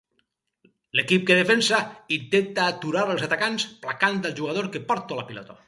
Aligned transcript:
L'equip 0.99 1.27
que 1.27 1.35
defensa 1.39 1.81
intenta 2.17 2.65
aturar 2.71 3.05
els 3.17 3.27
atacants 3.29 3.69
placant 3.87 4.21
al 4.31 4.37
jugador 4.43 4.75
que 4.77 4.85
porta 4.93 5.21
la 5.23 5.31
pilota. 5.33 5.59